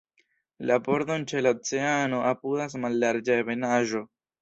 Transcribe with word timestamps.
La 0.69 0.77
bordon 0.87 1.27
ĉe 1.33 1.45
la 1.47 1.53
oceano 1.59 2.25
apudas 2.33 2.79
mallarĝa 2.83 3.41
ebenaĵo. 3.47 4.07